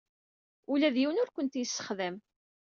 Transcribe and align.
Ula 0.71 0.89
d 0.95 0.97
yiwen 0.99 1.21
ur 1.21 1.29
kent-yessexdam. 1.29 2.15